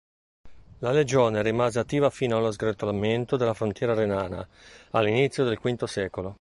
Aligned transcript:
La 0.79 0.89
legione 0.89 1.43
rimase 1.43 1.77
attiva 1.77 2.09
fino 2.09 2.35
allo 2.35 2.49
sgretolamento 2.51 3.37
della 3.37 3.53
frontiera 3.53 3.93
renana, 3.93 4.43
all'inizio 4.93 5.43
del 5.43 5.59
V 5.61 5.83
secolo. 5.85 6.29